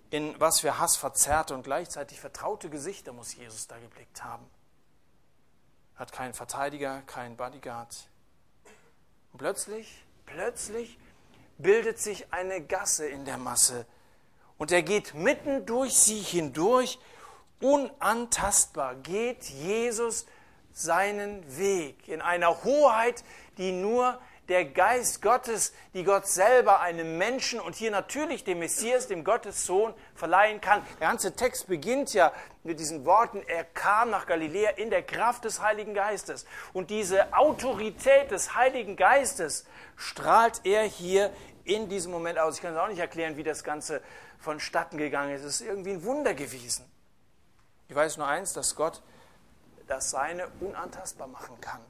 [0.09, 4.45] In was für Hass verzerrte und gleichzeitig vertraute Gesichter muss Jesus da geblickt haben.
[5.95, 8.09] Hat keinen Verteidiger, keinen Bodyguard.
[9.31, 10.99] Und plötzlich, plötzlich
[11.57, 13.85] bildet sich eine Gasse in der Masse.
[14.57, 16.99] Und er geht mitten durch sie hindurch,
[17.61, 20.25] unantastbar geht Jesus
[20.73, 23.23] seinen Weg in einer Hoheit,
[23.57, 24.19] die nur
[24.51, 29.65] der Geist Gottes, die Gott selber einem Menschen und hier natürlich dem Messias, dem Gottes
[29.65, 30.85] Sohn, verleihen kann.
[30.99, 35.45] Der ganze Text beginnt ja mit diesen Worten, er kam nach Galiläa in der Kraft
[35.45, 36.45] des Heiligen Geistes.
[36.73, 41.31] Und diese Autorität des Heiligen Geistes strahlt er hier
[41.63, 42.55] in diesem Moment aus.
[42.55, 44.01] Ich kann es auch nicht erklären, wie das Ganze
[44.37, 45.43] vonstatten gegangen ist.
[45.43, 46.91] Es ist irgendwie ein Wunder gewesen.
[47.87, 49.01] Ich weiß nur eins, dass Gott
[49.87, 51.81] das Seine unantastbar machen kann.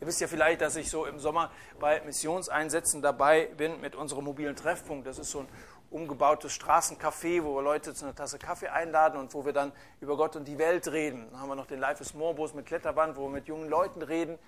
[0.00, 4.24] Ihr wisst ja vielleicht, dass ich so im Sommer bei Missionseinsätzen dabei bin mit unserem
[4.24, 5.06] mobilen Treffpunkt.
[5.06, 5.48] Das ist so ein
[5.90, 10.16] umgebautes Straßencafé, wo wir Leute zu einer Tasse Kaffee einladen und wo wir dann über
[10.16, 11.28] Gott und die Welt reden.
[11.30, 13.68] Dann haben wir noch den Life is More Bus mit Kletterband, wo wir mit jungen
[13.68, 14.38] Leuten reden.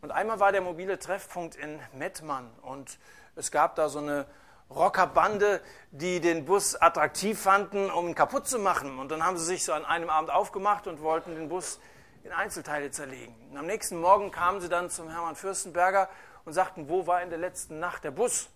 [0.00, 2.98] Und einmal war der mobile Treffpunkt in Mettmann und
[3.36, 4.26] es gab da so eine
[4.70, 8.98] Rockerbande, die den Bus attraktiv fanden, um ihn kaputt zu machen.
[8.98, 11.78] Und dann haben sie sich so an einem Abend aufgemacht und wollten den Bus
[12.24, 13.34] in Einzelteile zerlegen.
[13.50, 16.08] Und am nächsten Morgen kamen sie dann zum Hermann Fürstenberger
[16.44, 18.48] und sagten, wo war in der letzten Nacht der Bus?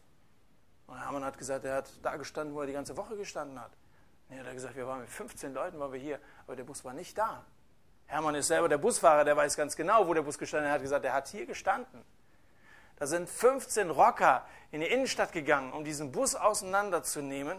[0.87, 3.71] Und Hermann hat gesagt, er hat da gestanden, wo er die ganze Woche gestanden hat.
[4.29, 6.85] Und er hat gesagt, wir waren mit 15 Leuten, waren wir hier, aber der Bus
[6.85, 7.45] war nicht da.
[8.07, 10.73] Hermann ist selber der Busfahrer, der weiß ganz genau, wo der Bus gestanden hat.
[10.73, 12.03] Er hat gesagt, er hat hier gestanden.
[12.99, 17.57] Da sind 15 Rocker in die Innenstadt gegangen, um diesen Bus auseinanderzunehmen.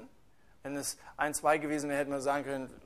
[0.63, 2.81] Wenn es ein, zwei gewesen wäre, hätten wir sagen können,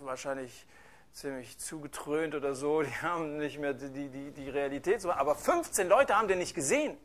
[0.00, 0.66] wahrscheinlich
[1.14, 5.02] ziemlich zugetrönt oder so, die haben nicht mehr die, die, die Realität.
[5.06, 6.98] Aber 15 Leute haben den nicht gesehen.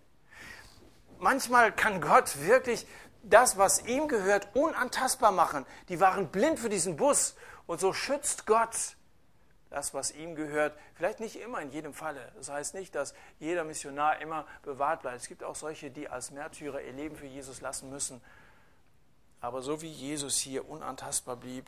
[1.18, 2.86] Manchmal kann Gott wirklich
[3.24, 5.66] das, was ihm gehört, unantastbar machen.
[5.88, 7.36] Die waren blind für diesen Bus.
[7.68, 8.98] Und so schützt Gott
[9.70, 10.78] das, was ihm gehört.
[10.96, 12.32] Vielleicht nicht immer in jedem Falle.
[12.36, 15.18] Das heißt nicht, dass jeder Missionar immer bewahrt bleibt.
[15.18, 18.22] Es gibt auch solche, die als Märtyrer ihr Leben für Jesus lassen müssen.
[19.42, 21.66] Aber so wie Jesus hier unantastbar blieb,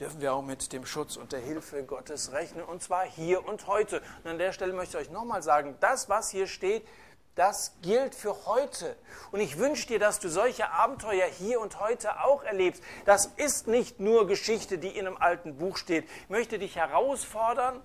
[0.00, 2.64] dürfen wir auch mit dem Schutz und der Hilfe Gottes rechnen.
[2.64, 4.02] Und zwar hier und heute.
[4.22, 6.86] Und an der Stelle möchte ich euch nochmal sagen, das, was hier steht,
[7.34, 8.96] das gilt für heute.
[9.32, 12.82] Und ich wünsche dir, dass du solche Abenteuer hier und heute auch erlebst.
[13.06, 16.08] Das ist nicht nur Geschichte, die in einem alten Buch steht.
[16.22, 17.82] Ich möchte dich herausfordern,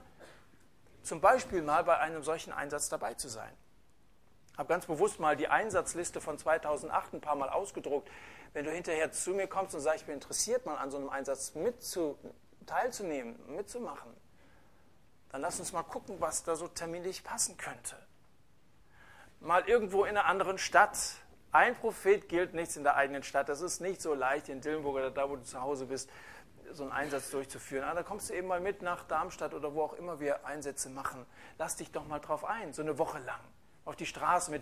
[1.02, 3.52] zum Beispiel mal bei einem solchen Einsatz dabei zu sein.
[4.52, 8.10] Ich habe ganz bewusst mal die Einsatzliste von 2008 ein paar Mal ausgedruckt.
[8.54, 11.10] Wenn du hinterher zu mir kommst und sagst, ich bin interessiert, mal an so einem
[11.10, 12.20] Einsatz mitzu,
[12.68, 14.12] teilzunehmen, mitzumachen,
[15.30, 17.96] dann lass uns mal gucken, was da so terminlich passen könnte
[19.40, 20.98] mal irgendwo in einer anderen Stadt.
[21.52, 23.50] Ein Prophet gilt nichts in der eigenen Stadt.
[23.50, 26.10] Das ist nicht so leicht in Dillenburg oder da, wo du zu Hause bist,
[26.72, 27.84] so einen Einsatz durchzuführen.
[27.84, 30.90] Aber da kommst du eben mal mit nach Darmstadt oder wo auch immer wir Einsätze
[30.90, 31.26] machen.
[31.58, 33.40] Lass dich doch mal drauf ein, so eine Woche lang
[33.90, 34.62] auf die Straße mit,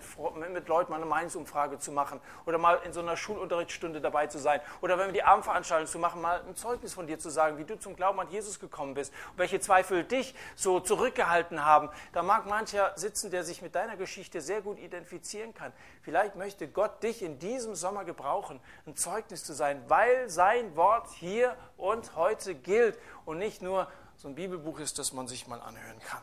[0.53, 4.39] mit Leuten mal eine Meinungsumfrage zu machen oder mal in so einer Schulunterrichtsstunde dabei zu
[4.39, 7.57] sein oder wenn wir die Abendveranstaltung zu machen, mal ein Zeugnis von dir zu sagen,
[7.57, 11.89] wie du zum Glauben an Jesus gekommen bist und welche Zweifel dich so zurückgehalten haben.
[12.13, 15.73] Da mag mancher sitzen, der sich mit deiner Geschichte sehr gut identifizieren kann.
[16.03, 21.09] Vielleicht möchte Gott dich in diesem Sommer gebrauchen, ein Zeugnis zu sein, weil sein Wort
[21.11, 25.59] hier und heute gilt und nicht nur so ein Bibelbuch ist, das man sich mal
[25.59, 26.21] anhören kann.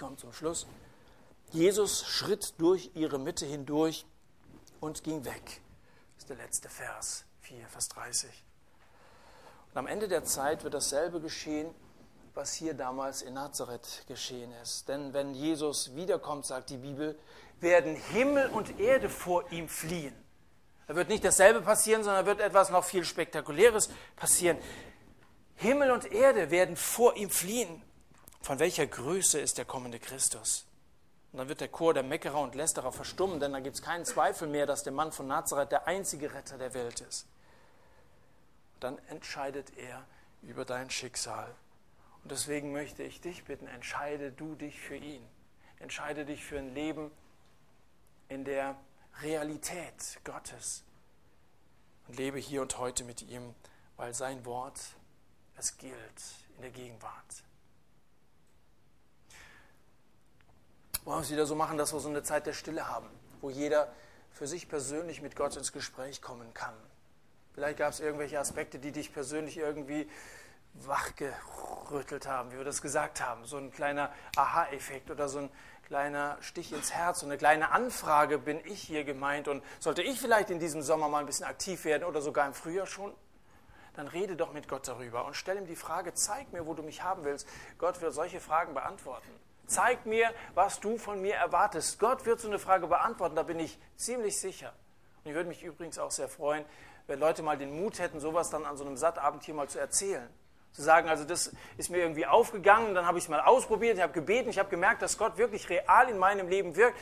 [0.00, 0.66] Komme zum Schluss.
[1.50, 4.06] Jesus schritt durch ihre Mitte hindurch
[4.80, 5.60] und ging weg.
[6.14, 8.30] Das ist der letzte Vers, 4, Vers 30.
[9.68, 11.74] Und am Ende der Zeit wird dasselbe geschehen,
[12.32, 14.88] was hier damals in Nazareth geschehen ist.
[14.88, 17.18] Denn wenn Jesus wiederkommt, sagt die Bibel,
[17.60, 20.14] werden Himmel und Erde vor ihm fliehen.
[20.86, 24.56] Da wird nicht dasselbe passieren, sondern wird etwas noch viel Spektakuläres passieren.
[25.56, 27.82] Himmel und Erde werden vor ihm fliehen.
[28.40, 30.66] Von welcher Größe ist der kommende Christus?
[31.32, 34.04] Und dann wird der Chor der Meckerer und Lästerer verstummen, denn dann gibt es keinen
[34.04, 37.26] Zweifel mehr, dass der Mann von Nazareth der einzige Retter der Welt ist.
[38.80, 40.04] Dann entscheidet er
[40.42, 41.54] über dein Schicksal.
[42.22, 45.24] Und deswegen möchte ich dich bitten, entscheide du dich für ihn.
[45.78, 47.10] Entscheide dich für ein Leben
[48.28, 48.76] in der
[49.22, 50.82] Realität Gottes.
[52.08, 53.54] Und lebe hier und heute mit ihm,
[53.96, 54.80] weil sein Wort,
[55.56, 55.94] es gilt
[56.56, 57.44] in der Gegenwart.
[61.04, 63.08] Wollen wir es wieder so machen, dass wir so eine Zeit der Stille haben,
[63.40, 63.92] wo jeder
[64.32, 66.74] für sich persönlich mit Gott ins Gespräch kommen kann.
[67.54, 70.08] Vielleicht gab es irgendwelche Aspekte, die dich persönlich irgendwie
[70.74, 73.44] wachgerüttelt haben, wie wir das gesagt haben.
[73.44, 75.50] So ein kleiner Aha-Effekt oder so ein
[75.86, 80.20] kleiner Stich ins Herz, so eine kleine Anfrage, bin ich hier gemeint und sollte ich
[80.20, 83.12] vielleicht in diesem Sommer mal ein bisschen aktiv werden oder sogar im Frühjahr schon?
[83.94, 86.84] Dann rede doch mit Gott darüber und stell ihm die Frage, zeig mir, wo du
[86.84, 87.48] mich haben willst.
[87.78, 89.39] Gott wird solche Fragen beantworten.
[89.70, 92.00] Zeig mir, was du von mir erwartest.
[92.00, 94.72] Gott wird so eine Frage beantworten, da bin ich ziemlich sicher.
[95.22, 96.64] Und ich würde mich übrigens auch sehr freuen,
[97.06, 99.78] wenn Leute mal den Mut hätten, sowas dann an so einem Sattabend hier mal zu
[99.78, 100.28] erzählen.
[100.72, 104.02] Zu sagen, also das ist mir irgendwie aufgegangen, dann habe ich es mal ausprobiert, ich
[104.02, 106.98] habe gebeten, ich habe gemerkt, dass Gott wirklich real in meinem Leben wirkt.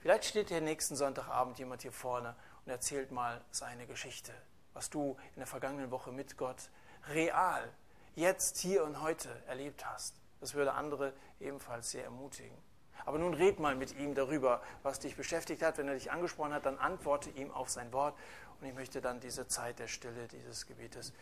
[0.00, 4.34] Vielleicht steht hier nächsten Sonntagabend jemand hier vorne und erzählt mal seine Geschichte,
[4.74, 6.68] was du in der vergangenen Woche mit Gott
[7.08, 7.72] real,
[8.16, 10.21] jetzt, hier und heute erlebt hast.
[10.42, 12.58] Das würde andere ebenfalls sehr ermutigen.
[13.04, 15.78] Aber nun red mal mit ihm darüber, was dich beschäftigt hat.
[15.78, 18.18] Wenn er dich angesprochen hat, dann antworte ihm auf sein Wort.
[18.60, 21.12] Und ich möchte dann diese Zeit der Stille, dieses Gebetes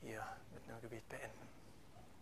[0.00, 1.49] hier mit einem Gebet beenden.